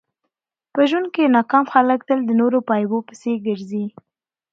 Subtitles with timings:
[0.73, 3.85] په ژوند کښي ناکام خلک تل د نور په عیبو پيسي ګرځي.